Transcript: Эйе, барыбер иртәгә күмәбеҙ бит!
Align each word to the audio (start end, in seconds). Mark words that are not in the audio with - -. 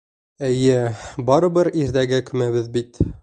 Эйе, 0.45 0.77
барыбер 1.29 1.71
иртәгә 1.83 2.21
күмәбеҙ 2.31 2.73
бит! 2.79 3.03